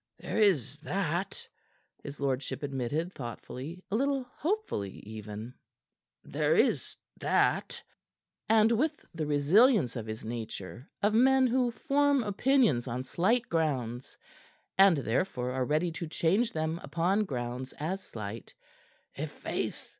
[0.17, 1.47] "There is that,"
[2.03, 5.53] his lordship admitted thoughtfully, a little hopefully, even;
[6.23, 7.79] "there is that."
[8.49, 14.17] And with the resilience of his nature of men who form opinions on slight grounds,
[14.75, 18.55] and, therefore, are ready to change them upon grounds as slight
[19.15, 19.87] "I' faith!